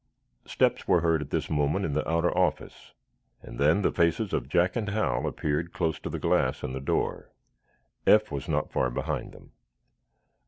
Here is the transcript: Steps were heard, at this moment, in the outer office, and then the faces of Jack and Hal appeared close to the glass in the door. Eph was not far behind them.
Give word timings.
Steps 0.47 0.87
were 0.87 1.01
heard, 1.01 1.21
at 1.21 1.29
this 1.29 1.47
moment, 1.47 1.85
in 1.85 1.93
the 1.93 2.09
outer 2.09 2.35
office, 2.35 2.93
and 3.43 3.59
then 3.59 3.83
the 3.83 3.91
faces 3.91 4.33
of 4.33 4.49
Jack 4.49 4.75
and 4.75 4.89
Hal 4.89 5.27
appeared 5.27 5.73
close 5.73 5.99
to 5.99 6.09
the 6.09 6.17
glass 6.17 6.63
in 6.63 6.73
the 6.73 6.79
door. 6.81 7.29
Eph 8.07 8.31
was 8.31 8.49
not 8.49 8.71
far 8.71 8.89
behind 8.89 9.31
them. 9.31 9.51